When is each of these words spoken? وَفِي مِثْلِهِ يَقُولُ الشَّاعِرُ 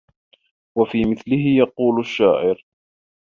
وَفِي 0.77 1.05
مِثْلِهِ 1.05 1.47
يَقُولُ 1.59 1.99
الشَّاعِرُ 1.99 2.65